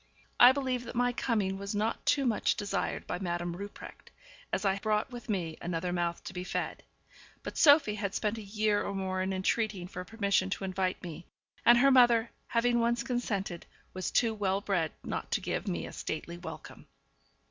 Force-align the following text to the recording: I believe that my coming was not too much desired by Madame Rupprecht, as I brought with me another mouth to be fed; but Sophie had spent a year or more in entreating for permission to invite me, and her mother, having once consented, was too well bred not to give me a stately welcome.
I 0.39 0.51
believe 0.51 0.85
that 0.85 0.95
my 0.95 1.13
coming 1.13 1.59
was 1.59 1.75
not 1.75 2.03
too 2.07 2.25
much 2.25 2.55
desired 2.55 3.05
by 3.05 3.19
Madame 3.19 3.55
Rupprecht, 3.55 4.09
as 4.51 4.65
I 4.65 4.79
brought 4.79 5.11
with 5.11 5.29
me 5.29 5.59
another 5.61 5.93
mouth 5.93 6.23
to 6.23 6.33
be 6.33 6.43
fed; 6.43 6.81
but 7.43 7.55
Sophie 7.55 7.93
had 7.93 8.15
spent 8.15 8.39
a 8.39 8.41
year 8.41 8.81
or 8.81 8.95
more 8.95 9.21
in 9.21 9.31
entreating 9.31 9.85
for 9.87 10.03
permission 10.03 10.49
to 10.49 10.63
invite 10.63 11.03
me, 11.03 11.27
and 11.67 11.77
her 11.77 11.91
mother, 11.91 12.31
having 12.47 12.79
once 12.79 13.03
consented, 13.03 13.67
was 13.93 14.09
too 14.09 14.33
well 14.33 14.59
bred 14.59 14.91
not 15.03 15.29
to 15.33 15.39
give 15.39 15.67
me 15.67 15.85
a 15.85 15.93
stately 15.93 16.39
welcome. 16.39 16.87